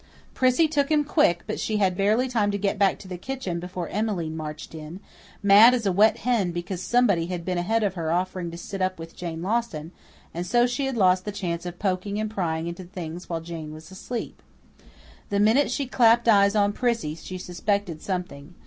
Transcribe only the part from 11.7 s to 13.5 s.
poking and prying into things while